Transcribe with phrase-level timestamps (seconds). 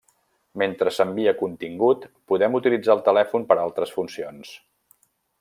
[0.61, 4.57] Mentre s’envia contingut, podem utilitzar el telèfon per a altres funcions.